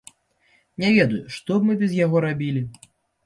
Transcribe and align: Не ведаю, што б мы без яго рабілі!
Не 0.83 0.89
ведаю, 0.95 1.19
што 1.35 1.51
б 1.59 1.69
мы 1.69 1.77
без 1.81 1.91
яго 1.99 2.25
рабілі! 2.27 2.65